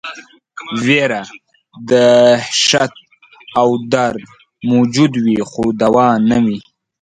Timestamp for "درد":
3.91-4.21